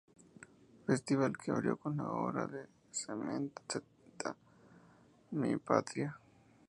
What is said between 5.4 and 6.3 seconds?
Patria".